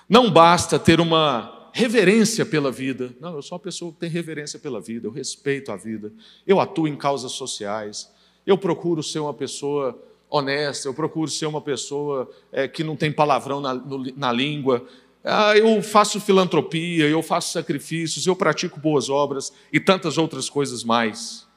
[0.07, 3.13] não basta ter uma reverência pela vida.
[3.19, 6.11] Não, eu sou uma pessoa que tem reverência pela vida, eu respeito a vida,
[6.45, 8.11] eu atuo em causas sociais,
[8.45, 9.97] eu procuro ser uma pessoa
[10.29, 14.85] honesta, eu procuro ser uma pessoa é, que não tem palavrão na, no, na língua.
[15.23, 20.83] Ah, eu faço filantropia, eu faço sacrifícios, eu pratico boas obras e tantas outras coisas
[20.83, 21.47] mais.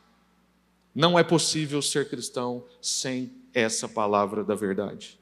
[0.95, 5.19] Não é possível ser cristão sem essa palavra da verdade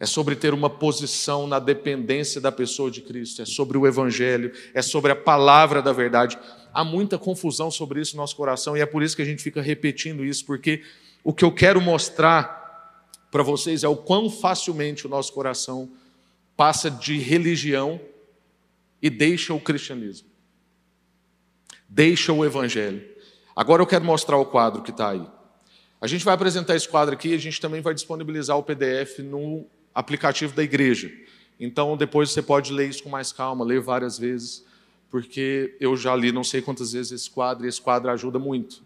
[0.00, 4.52] é sobre ter uma posição na dependência da pessoa de Cristo, é sobre o Evangelho,
[4.72, 6.38] é sobre a palavra da verdade.
[6.72, 9.42] Há muita confusão sobre isso no nosso coração e é por isso que a gente
[9.42, 10.82] fica repetindo isso, porque
[11.24, 12.56] o que eu quero mostrar
[13.30, 15.90] para vocês é o quão facilmente o nosso coração
[16.56, 18.00] passa de religião
[19.02, 20.28] e deixa o cristianismo,
[21.88, 23.04] deixa o Evangelho.
[23.54, 25.26] Agora eu quero mostrar o quadro que está aí.
[26.00, 29.18] A gente vai apresentar esse quadro aqui e a gente também vai disponibilizar o PDF
[29.18, 29.66] no
[29.98, 31.12] aplicativo da igreja.
[31.58, 34.64] Então, depois você pode ler isso com mais calma, ler várias vezes,
[35.10, 38.80] porque eu já li não sei quantas vezes esse quadro e esse quadro ajuda muito.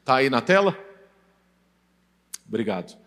[0.00, 0.78] Está aí na tela?
[2.46, 2.98] Obrigado.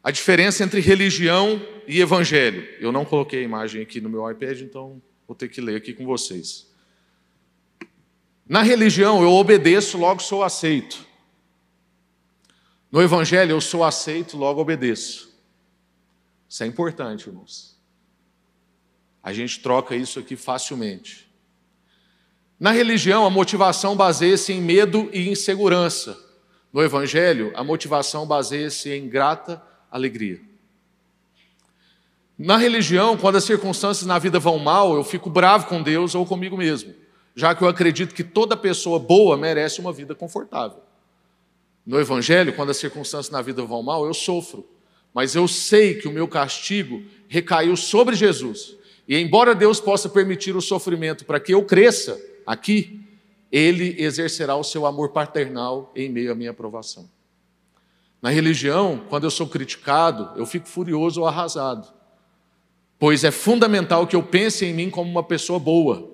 [0.00, 2.64] A diferença entre religião e evangelho.
[2.78, 5.92] Eu não coloquei a imagem aqui no meu iPad, então vou ter que ler aqui
[5.92, 6.72] com vocês.
[8.48, 11.04] Na religião, eu obedeço, logo sou aceito.
[12.92, 15.35] No evangelho, eu sou aceito, logo obedeço.
[16.56, 17.76] Isso é importante, irmãos.
[19.22, 21.30] A gente troca isso aqui facilmente.
[22.58, 26.18] Na religião, a motivação baseia-se em medo e insegurança.
[26.72, 30.40] No Evangelho, a motivação baseia-se em grata alegria.
[32.38, 36.24] Na religião, quando as circunstâncias na vida vão mal, eu fico bravo com Deus ou
[36.24, 36.94] comigo mesmo,
[37.34, 40.82] já que eu acredito que toda pessoa boa merece uma vida confortável.
[41.84, 44.66] No Evangelho, quando as circunstâncias na vida vão mal, eu sofro
[45.16, 48.76] mas eu sei que o meu castigo recaiu sobre Jesus.
[49.08, 53.00] E embora Deus possa permitir o sofrimento para que eu cresça aqui,
[53.50, 57.08] Ele exercerá o seu amor paternal em meio à minha aprovação.
[58.20, 61.88] Na religião, quando eu sou criticado, eu fico furioso ou arrasado,
[62.98, 66.10] pois é fundamental que eu pense em mim como uma pessoa boa.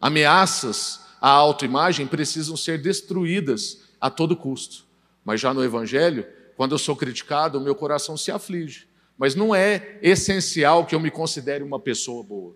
[0.00, 4.84] Ameaças à autoimagem precisam ser destruídas a todo custo.
[5.24, 6.26] Mas já no Evangelho,
[6.62, 8.86] quando eu sou criticado, o meu coração se aflige.
[9.18, 12.54] Mas não é essencial que eu me considere uma pessoa boa.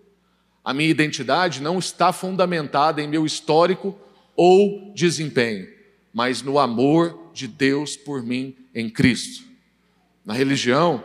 [0.65, 3.99] A minha identidade não está fundamentada em meu histórico
[4.37, 5.67] ou desempenho,
[6.15, 9.43] mas no amor de Deus por mim em Cristo.
[10.25, 11.05] Na religião,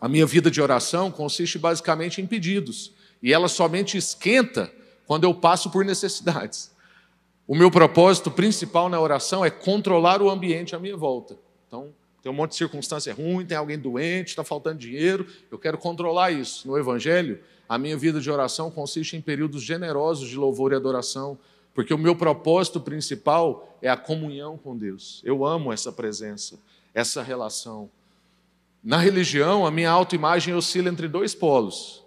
[0.00, 4.72] a minha vida de oração consiste basicamente em pedidos, e ela somente esquenta
[5.08, 6.70] quando eu passo por necessidades.
[7.48, 11.36] O meu propósito principal na oração é controlar o ambiente à minha volta.
[11.66, 15.78] Então, tem um monte de circunstância ruim, tem alguém doente, está faltando dinheiro, eu quero
[15.78, 16.66] controlar isso.
[16.66, 21.38] No Evangelho, a minha vida de oração consiste em períodos generosos de louvor e adoração,
[21.74, 25.20] porque o meu propósito principal é a comunhão com Deus.
[25.24, 26.58] Eu amo essa presença,
[26.92, 27.90] essa relação.
[28.82, 32.04] Na religião, a minha autoimagem oscila entre dois polos.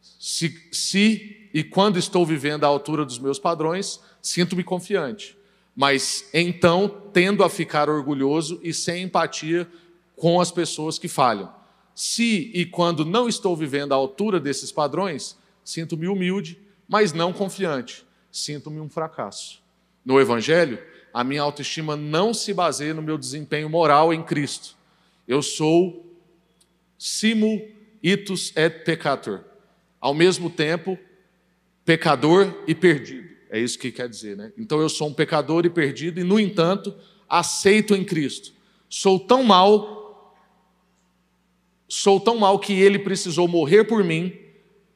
[0.00, 5.36] Se, se e quando estou vivendo à altura dos meus padrões, sinto-me confiante.
[5.74, 9.68] Mas então tendo a ficar orgulhoso e sem empatia
[10.16, 11.52] com as pessoas que falham.
[11.94, 16.58] Se e quando não estou vivendo à altura desses padrões, sinto-me humilde,
[16.88, 19.62] mas não confiante sinto-me um fracasso.
[20.04, 20.82] No Evangelho,
[21.12, 24.76] a minha autoestima não se baseia no meu desempenho moral em Cristo.
[25.26, 26.04] Eu sou
[26.98, 27.68] simul
[28.02, 29.44] itus et peccator.
[30.00, 30.98] Ao mesmo tempo,
[31.84, 33.33] pecador e perdido.
[33.54, 34.52] É isso que quer dizer, né?
[34.58, 36.92] Então eu sou um pecador e perdido e, no entanto,
[37.28, 38.52] aceito em Cristo.
[38.90, 40.36] Sou tão mal,
[41.86, 44.36] sou tão mal que ele precisou morrer por mim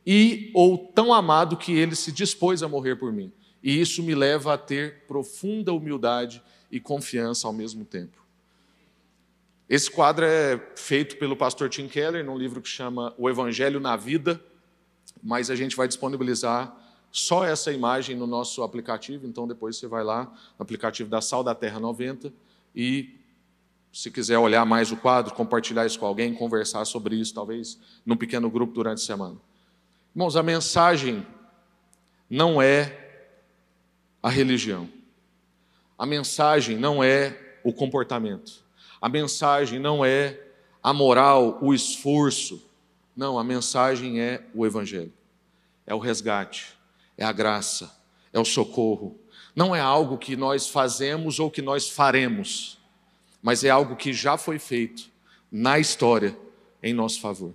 [0.04, 3.32] e ou tão amado que ele se dispôs a morrer por mim.
[3.62, 8.26] E isso me leva a ter profunda humildade e confiança ao mesmo tempo.
[9.68, 13.94] Esse quadro é feito pelo pastor Tim Keller num livro que chama O Evangelho na
[13.94, 14.44] Vida,
[15.22, 20.04] mas a gente vai disponibilizar só essa imagem no nosso aplicativo, então depois você vai
[20.04, 20.24] lá
[20.58, 22.32] no aplicativo da Sal da Terra 90
[22.74, 23.18] e
[23.92, 28.16] se quiser olhar mais o quadro, compartilhar isso com alguém, conversar sobre isso, talvez num
[28.16, 29.36] pequeno grupo durante a semana.
[30.14, 31.26] Irmãos, a mensagem
[32.28, 33.08] não é
[34.22, 34.88] a religião.
[35.98, 38.64] A mensagem não é o comportamento.
[39.00, 40.38] A mensagem não é
[40.82, 42.62] a moral, o esforço.
[43.16, 45.12] Não, a mensagem é o Evangelho.
[45.86, 46.77] É o resgate,
[47.18, 47.94] é a graça,
[48.32, 49.18] é o socorro.
[49.54, 52.78] Não é algo que nós fazemos ou que nós faremos,
[53.42, 55.10] mas é algo que já foi feito
[55.50, 56.38] na história
[56.82, 57.52] em nosso favor.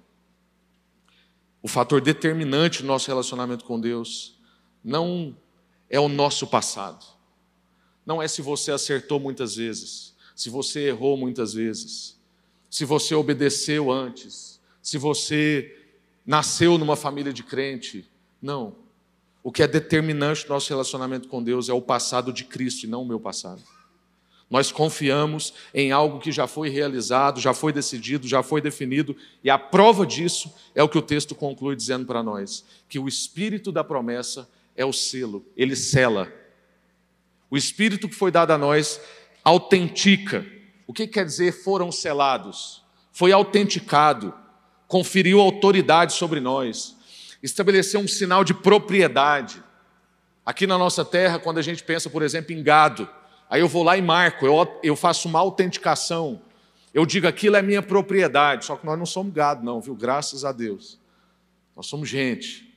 [1.61, 4.37] O fator determinante do nosso relacionamento com Deus
[4.83, 5.35] não
[5.89, 7.05] é o nosso passado.
[8.05, 12.19] Não é se você acertou muitas vezes, se você errou muitas vezes,
[12.69, 15.73] se você obedeceu antes, se você
[16.25, 18.09] nasceu numa família de crente.
[18.41, 18.82] Não.
[19.43, 22.87] O que é determinante no nosso relacionamento com Deus é o passado de Cristo e
[22.87, 23.61] não o meu passado.
[24.49, 29.49] Nós confiamos em algo que já foi realizado, já foi decidido, já foi definido, e
[29.49, 33.71] a prova disso é o que o texto conclui dizendo para nós: que o espírito
[33.71, 36.31] da promessa é o selo, ele sela.
[37.49, 39.01] O espírito que foi dado a nós
[39.43, 40.45] autentica.
[40.87, 42.83] O que quer dizer foram selados?
[43.11, 44.33] Foi autenticado,
[44.87, 46.95] conferiu autoridade sobre nós,
[47.43, 49.61] estabeleceu um sinal de propriedade.
[50.45, 53.07] Aqui na nossa terra, quando a gente pensa, por exemplo, em gado,
[53.49, 56.41] aí eu vou lá e marco, eu, eu faço uma autenticação,
[56.93, 59.95] eu digo aquilo é minha propriedade, só que nós não somos gado, não, viu?
[59.95, 60.97] Graças a Deus.
[61.75, 62.73] Nós somos gente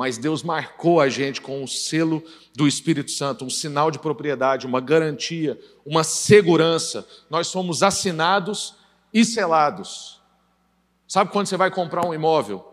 [0.00, 2.24] mas Deus marcou a gente com o selo
[2.56, 7.06] do Espírito Santo, um sinal de propriedade, uma garantia, uma segurança.
[7.28, 8.74] Nós somos assinados
[9.12, 10.18] e selados.
[11.06, 12.69] Sabe quando você vai comprar um imóvel?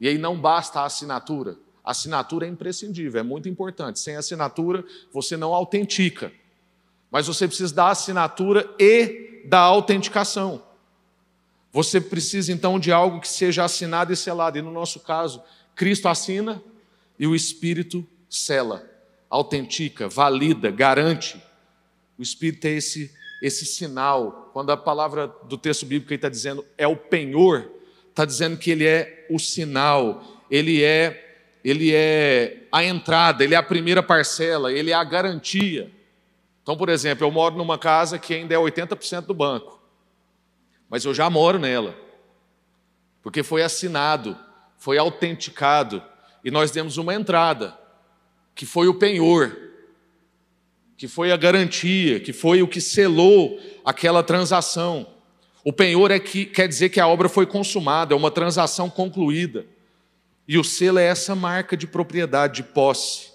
[0.00, 1.56] E aí não basta a assinatura.
[1.84, 4.00] Assinatura é imprescindível, é muito importante.
[4.00, 6.32] Sem assinatura, você não autentica.
[7.10, 10.62] Mas você precisa da assinatura e da autenticação.
[11.72, 14.58] Você precisa então de algo que seja assinado e selado.
[14.58, 15.42] E no nosso caso,
[15.74, 16.62] Cristo assina
[17.18, 18.84] e o Espírito sela,
[19.30, 21.40] autentica, valida, garante.
[22.18, 24.50] O Espírito é esse, esse sinal.
[24.52, 27.70] Quando a palavra do texto bíblico está dizendo é o penhor,
[28.16, 33.58] está dizendo que ele é o sinal, ele é, ele é a entrada, ele é
[33.58, 35.90] a primeira parcela, ele é a garantia.
[36.62, 39.80] Então, por exemplo, eu moro numa casa que ainda é 80% do banco,
[40.88, 41.94] mas eu já moro nela,
[43.22, 44.36] porque foi assinado
[44.78, 46.02] foi autenticado
[46.44, 47.76] e nós demos uma entrada,
[48.54, 49.56] que foi o penhor,
[50.96, 55.06] que foi a garantia, que foi o que selou aquela transação.
[55.66, 59.66] O penhor é que quer dizer que a obra foi consumada, é uma transação concluída.
[60.46, 63.32] E o selo é essa marca de propriedade, de posse.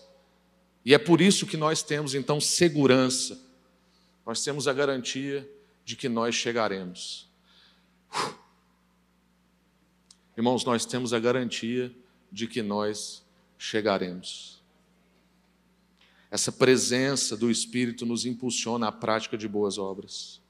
[0.85, 3.37] E é por isso que nós temos então segurança.
[4.25, 5.45] Nós temos a garantia
[5.83, 7.29] de que nós chegaremos.
[10.37, 11.93] Irmãos, nós temos a garantia
[12.31, 13.25] de que nós
[13.57, 14.63] chegaremos.
[16.31, 20.40] Essa presença do Espírito nos impulsiona à prática de boas obras.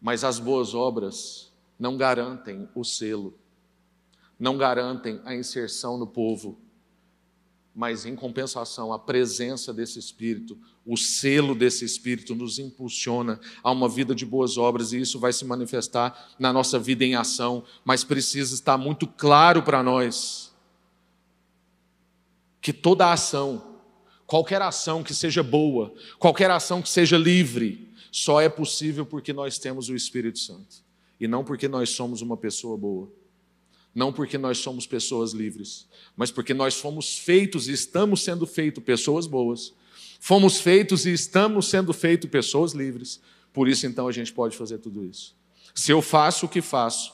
[0.00, 3.38] Mas as boas obras não garantem o selo,
[4.38, 6.58] não garantem a inserção no povo
[7.78, 13.88] mas em compensação, a presença desse Espírito, o selo desse Espírito nos impulsiona a uma
[13.88, 18.02] vida de boas obras e isso vai se manifestar na nossa vida em ação, mas
[18.02, 20.52] precisa estar muito claro para nós
[22.60, 23.76] que toda ação,
[24.26, 29.58] qualquer ação que seja boa, qualquer ação que seja livre, só é possível porque nós
[29.58, 30.76] temos o Espírito Santo
[31.20, 33.10] e não porque nós somos uma pessoa boa.
[33.94, 38.84] Não porque nós somos pessoas livres, mas porque nós fomos feitos e estamos sendo feitos
[38.84, 39.72] pessoas boas.
[40.20, 43.20] Fomos feitos e estamos sendo feitos pessoas livres.
[43.52, 45.34] Por isso, então, a gente pode fazer tudo isso.
[45.74, 47.12] Se eu faço o que faço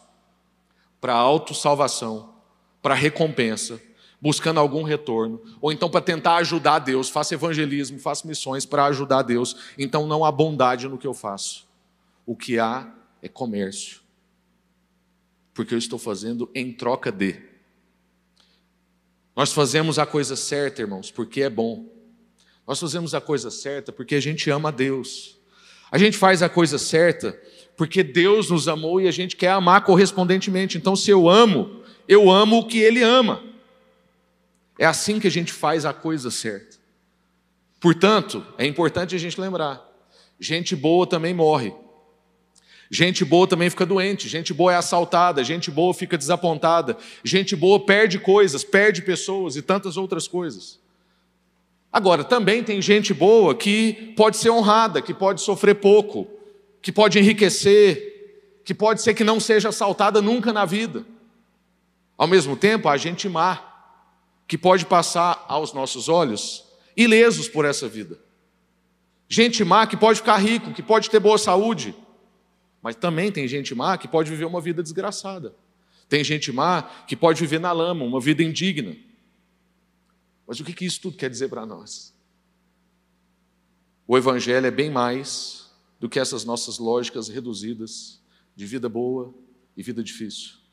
[1.01, 2.35] para autossalvação,
[2.83, 3.81] para recompensa,
[4.25, 9.21] buscando algum retorno, ou então para tentar ajudar Deus, faço evangelismo, faço missões para ajudar
[9.21, 11.69] Deus, então não há bondade no que eu faço.
[12.25, 14.01] O que há é comércio.
[15.53, 17.39] Porque eu estou fazendo em troca de.
[19.37, 21.87] Nós fazemos a coisa certa, irmãos, porque é bom.
[22.67, 25.39] Nós fazemos a coisa certa porque a gente ama Deus.
[25.93, 27.39] A gente faz a coisa certa
[27.77, 30.79] porque Deus nos amou e a gente quer amar correspondentemente.
[30.79, 33.53] Então, se eu amo, eu amo o que Ele ama.
[34.79, 36.77] É assim que a gente faz a coisa certa.
[37.81, 39.83] Portanto, é importante a gente lembrar:
[40.39, 41.73] gente boa também morre.
[42.91, 47.85] Gente boa também fica doente, gente boa é assaltada, gente boa fica desapontada, gente boa
[47.85, 50.79] perde coisas, perde pessoas e tantas outras coisas.
[51.93, 56.29] Agora, também tem gente boa que pode ser honrada, que pode sofrer pouco,
[56.83, 61.05] que pode enriquecer, que pode ser que não seja assaltada nunca na vida.
[62.17, 63.74] Ao mesmo tempo, há gente má,
[64.47, 66.65] que pode passar aos nossos olhos
[66.97, 68.19] ilesos por essa vida.
[69.29, 71.95] Gente má que pode ficar rico, que pode ter boa saúde,
[72.83, 75.55] mas também tem gente má que pode viver uma vida desgraçada.
[76.09, 78.95] Tem gente má que pode viver na lama, uma vida indigna.
[80.47, 82.15] Mas o que isso tudo quer dizer para nós?
[84.07, 88.21] O Evangelho é bem mais do que essas nossas lógicas reduzidas
[88.55, 89.35] de vida boa
[89.75, 90.64] e vida difícil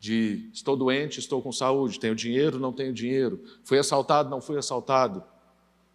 [0.00, 4.56] de estou doente, estou com saúde, tenho dinheiro, não tenho dinheiro, fui assaltado, não fui
[4.56, 5.22] assaltado,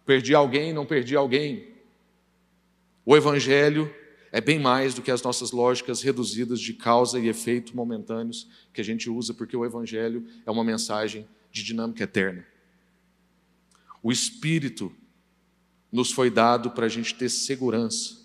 [0.06, 1.74] perdi alguém, não perdi alguém.
[3.04, 3.92] O Evangelho
[4.30, 8.80] é bem mais do que as nossas lógicas reduzidas de causa e efeito momentâneos que
[8.80, 12.46] a gente usa, porque o Evangelho é uma mensagem de dinâmica eterna.
[14.00, 14.92] O Espírito
[15.90, 18.24] nos foi dado para a gente ter segurança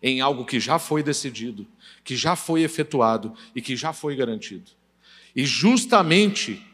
[0.00, 1.66] em algo que já foi decidido,
[2.04, 4.75] que já foi efetuado e que já foi garantido.
[5.36, 6.66] E justamente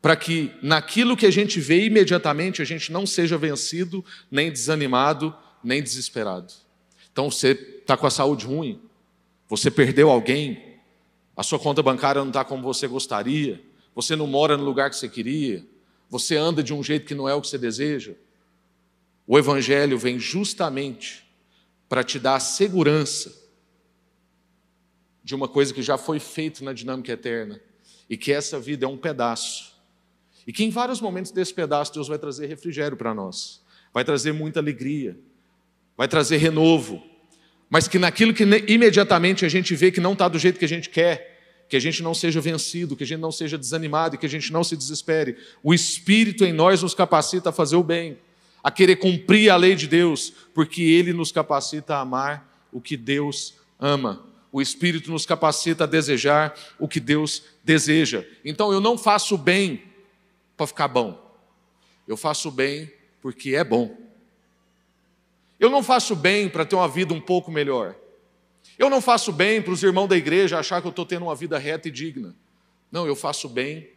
[0.00, 5.36] para que naquilo que a gente vê imediatamente a gente não seja vencido, nem desanimado,
[5.62, 6.52] nem desesperado.
[7.12, 8.80] Então você está com a saúde ruim,
[9.46, 10.78] você perdeu alguém,
[11.36, 13.60] a sua conta bancária não está como você gostaria,
[13.94, 15.66] você não mora no lugar que você queria,
[16.08, 18.14] você anda de um jeito que não é o que você deseja.
[19.26, 21.28] O Evangelho vem justamente
[21.86, 23.47] para te dar a segurança
[25.28, 27.60] de uma coisa que já foi feita na dinâmica eterna
[28.08, 29.74] e que essa vida é um pedaço.
[30.46, 33.60] E que em vários momentos desse pedaço Deus vai trazer refrigério para nós,
[33.92, 35.18] vai trazer muita alegria,
[35.94, 37.02] vai trazer renovo,
[37.68, 40.68] mas que naquilo que imediatamente a gente vê que não está do jeito que a
[40.68, 44.18] gente quer, que a gente não seja vencido, que a gente não seja desanimado e
[44.18, 45.36] que a gente não se desespere.
[45.62, 48.16] O Espírito em nós nos capacita a fazer o bem,
[48.64, 52.96] a querer cumprir a lei de Deus, porque Ele nos capacita a amar o que
[52.96, 58.24] Deus ama o Espírito nos capacita a desejar o que Deus deseja.
[58.44, 59.82] Então eu não faço bem
[60.56, 61.20] para ficar bom,
[62.06, 62.90] eu faço bem
[63.20, 63.96] porque é bom.
[65.58, 67.96] Eu não faço bem para ter uma vida um pouco melhor.
[68.78, 71.34] Eu não faço bem para os irmãos da igreja achar que eu estou tendo uma
[71.34, 72.34] vida reta e digna.
[72.92, 73.88] Não, eu faço bem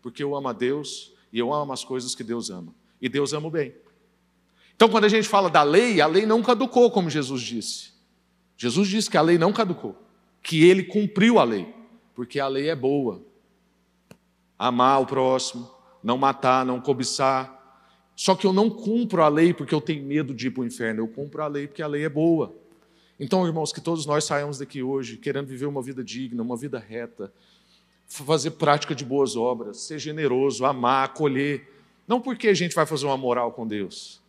[0.00, 2.74] porque eu amo a Deus e eu amo as coisas que Deus ama.
[3.00, 3.74] E Deus ama o bem.
[4.74, 7.89] Então, quando a gente fala da lei, a lei não caducou, como Jesus disse.
[8.60, 9.96] Jesus disse que a lei não caducou,
[10.42, 11.74] que ele cumpriu a lei,
[12.14, 13.22] porque a lei é boa.
[14.58, 15.70] Amar o próximo,
[16.02, 17.58] não matar, não cobiçar.
[18.14, 20.66] Só que eu não cumpro a lei porque eu tenho medo de ir para o
[20.66, 22.54] inferno, eu cumpro a lei porque a lei é boa.
[23.18, 26.78] Então, irmãos, que todos nós saiamos daqui hoje querendo viver uma vida digna, uma vida
[26.78, 27.32] reta,
[28.06, 31.66] fazer prática de boas obras, ser generoso, amar, acolher.
[32.06, 34.20] Não porque a gente vai fazer uma moral com Deus.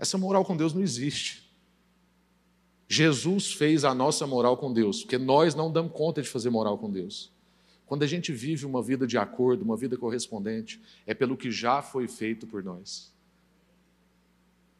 [0.00, 1.43] Essa moral com Deus não existe.
[2.88, 6.78] Jesus fez a nossa moral com Deus, porque nós não damos conta de fazer moral
[6.78, 7.32] com Deus.
[7.86, 11.82] Quando a gente vive uma vida de acordo, uma vida correspondente, é pelo que já
[11.82, 13.12] foi feito por nós.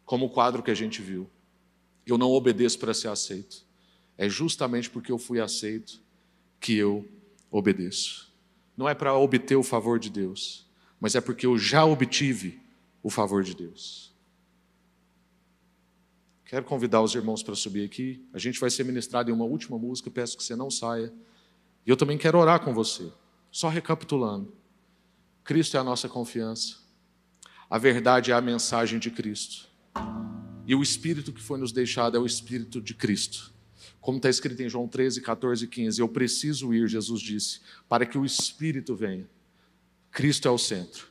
[0.04, 1.28] Como o quadro que a gente viu.
[2.06, 3.64] Eu não obedeço para ser aceito.
[4.16, 6.00] É justamente porque eu fui aceito
[6.60, 7.06] que eu
[7.50, 8.32] obedeço.
[8.76, 10.66] Não é para obter o favor de Deus,
[11.00, 12.60] mas é porque eu já obtive
[13.02, 14.13] o favor de Deus.
[16.44, 18.24] Quero convidar os irmãos para subir aqui.
[18.32, 21.12] A gente vai ser ministrado em uma última música, peço que você não saia.
[21.86, 23.10] E eu também quero orar com você.
[23.50, 24.54] Só recapitulando.
[25.42, 26.82] Cristo é a nossa confiança.
[27.68, 29.68] a verdade é a mensagem de Cristo.
[30.66, 33.52] E o Espírito que foi nos deixado é o Espírito de Cristo.
[34.00, 38.04] Como está escrito em João 13, 14 e 15: Eu preciso ir, Jesus disse, para
[38.04, 39.28] que o Espírito venha.
[40.10, 41.08] Cristo é o centro.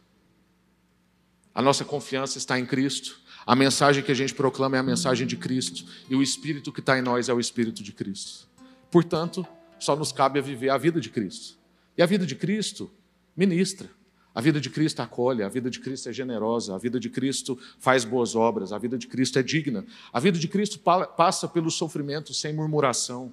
[1.54, 3.20] A nossa confiança está em Cristo.
[3.46, 5.86] A mensagem que a gente proclama é a mensagem de Cristo.
[6.10, 8.48] E o Espírito que está em nós é o Espírito de Cristo.
[8.90, 9.46] Portanto,
[9.80, 11.58] só nos cabe a viver a vida de Cristo.
[11.98, 12.90] E a vida de Cristo
[13.36, 13.90] ministra.
[14.36, 17.60] A vida de Cristo acolhe, a vida de Cristo é generosa, a vida de Cristo
[17.78, 19.86] faz boas obras, a vida de Cristo é digna.
[20.12, 23.32] A vida de Cristo passa pelo sofrimento sem murmuração.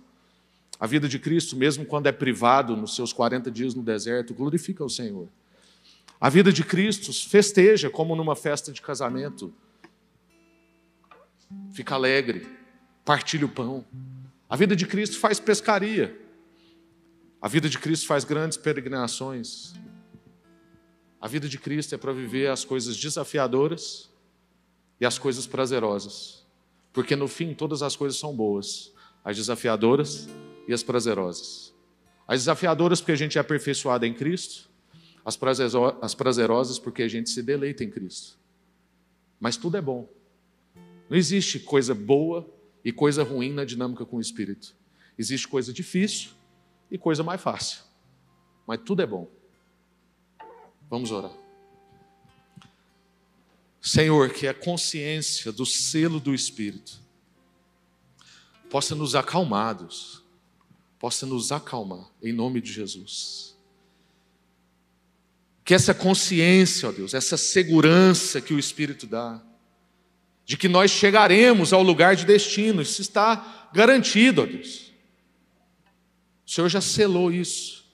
[0.78, 4.84] A vida de Cristo, mesmo quando é privado nos seus 40 dias no deserto, glorifica
[4.84, 5.28] o Senhor.
[6.20, 9.52] A vida de Cristo festeja como numa festa de casamento.
[11.72, 12.46] Fica alegre,
[13.04, 13.84] partilha o pão.
[14.48, 16.18] A vida de Cristo faz pescaria.
[17.40, 19.72] A vida de Cristo faz grandes peregrinações.
[21.20, 24.10] A vida de Cristo é para viver as coisas desafiadoras
[25.00, 26.46] e as coisas prazerosas.
[26.92, 28.92] Porque no fim todas as coisas são boas,
[29.24, 30.28] as desafiadoras
[30.66, 31.74] e as prazerosas.
[32.26, 34.68] As desafiadoras porque a gente é aperfeiçoado em Cristo,
[35.24, 38.38] as prazerosas porque a gente se deleita em Cristo.
[39.38, 40.08] Mas tudo é bom.
[41.10, 42.48] Não existe coisa boa
[42.84, 44.76] e coisa ruim na dinâmica com o Espírito.
[45.18, 46.30] Existe coisa difícil
[46.88, 47.82] e coisa mais fácil.
[48.64, 49.28] Mas tudo é bom.
[50.88, 51.32] Vamos orar.
[53.80, 57.00] Senhor, que a consciência do selo do Espírito
[58.70, 60.22] possa nos acalmar, Deus.
[60.96, 63.56] possa nos acalmar, em nome de Jesus.
[65.64, 69.42] Que essa consciência, ó Deus, essa segurança que o Espírito dá,
[70.44, 74.92] de que nós chegaremos ao lugar de destino, isso está garantido, ó Deus.
[76.46, 77.84] O Senhor já selou isso,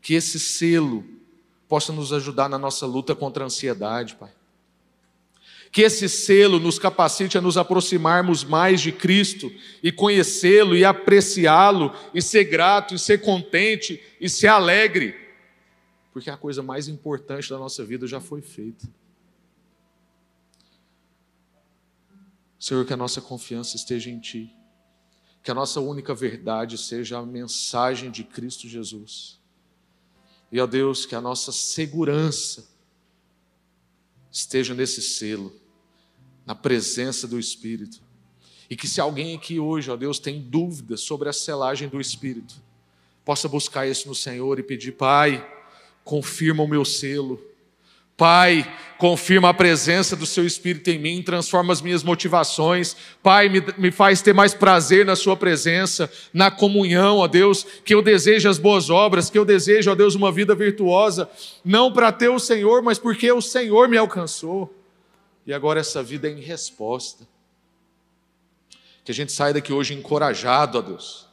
[0.00, 1.04] que esse selo
[1.68, 4.30] possa nos ajudar na nossa luta contra a ansiedade, Pai.
[5.70, 9.50] Que esse selo nos capacite a nos aproximarmos mais de Cristo
[9.82, 15.22] e conhecê-lo e apreciá-lo e ser grato e ser contente e ser alegre
[16.12, 18.86] porque a coisa mais importante da nossa vida já foi feita.
[22.62, 24.54] Senhor, que a nossa confiança esteja em Ti,
[25.42, 29.40] que a nossa única verdade seja a mensagem de Cristo Jesus.
[30.52, 32.64] E, ó Deus, que a nossa segurança
[34.30, 35.52] esteja nesse selo,
[36.46, 38.00] na presença do Espírito.
[38.70, 42.54] E que se alguém aqui hoje, ó Deus, tem dúvidas sobre a selagem do Espírito,
[43.24, 45.44] possa buscar isso no Senhor e pedir, Pai,
[46.04, 47.42] confirma o meu selo.
[48.16, 52.96] Pai, confirma a presença do Seu Espírito em mim, transforma as minhas motivações.
[53.20, 57.94] Pai, me, me faz ter mais prazer na Sua presença, na comunhão, ó Deus, que
[57.94, 61.28] eu deseje as boas obras, que eu deseje, ó Deus, uma vida virtuosa,
[61.64, 64.72] não para ter o Senhor, mas porque o Senhor me alcançou.
[65.44, 67.26] E agora essa vida é em resposta.
[69.04, 71.26] Que a gente saia daqui hoje encorajado, ó Deus,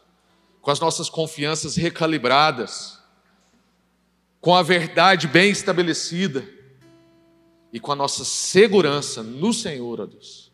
[0.59, 2.97] com as nossas confianças recalibradas
[4.41, 6.57] com a verdade bem estabelecida
[7.71, 10.51] e com a nossa segurança no Senhor, ó Deus,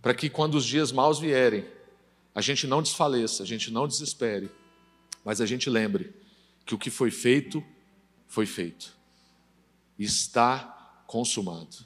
[0.00, 1.64] para que quando os dias maus vierem,
[2.34, 4.50] a gente não desfaleça, a gente não desespere,
[5.24, 6.14] mas a gente lembre
[6.64, 7.62] que o que foi feito,
[8.26, 8.96] foi feito,
[9.98, 11.76] está consumado,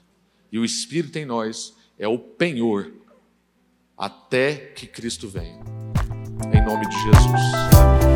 [0.52, 2.92] e o Espírito em nós é o penhor
[3.96, 5.60] até que Cristo venha.
[6.54, 8.15] Em nome de Jesus.